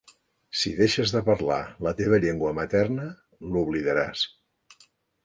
[0.59, 1.57] Si deixes de parlar
[1.87, 3.05] la teva llengua materna,
[3.51, 4.25] l'oblidaràs.